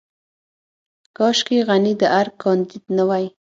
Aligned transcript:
کاشکې 1.17 1.57
غني 1.67 1.93
د 2.01 2.03
ارګ 2.19 2.33
کانديد 2.43 2.83
نه 2.97 3.03
وای. 3.09 3.25